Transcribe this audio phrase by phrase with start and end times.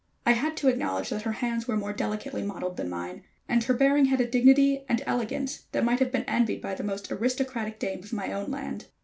[0.25, 3.73] I had to acknowledge that her hands were more delicately modeled than mine, and her
[3.75, 7.77] bearing had a dignity and elegance that might have been envied by the most aristocratic
[7.77, 8.87] dame of my own land.